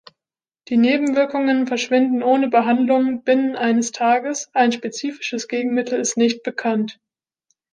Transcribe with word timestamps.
Die 0.69 0.77
Nebenwirkungen 0.77 1.67
verschwinden 1.67 2.23
ohne 2.23 2.47
Behandlung 2.49 3.23
binnen 3.23 3.55
eines 3.55 3.91
Tages, 3.91 4.49
ein 4.51 4.71
spezifisches 4.71 5.47
Gegenmittel 5.47 5.99
ist 5.99 6.17
nicht 6.17 6.41
bekannt. 6.41 6.99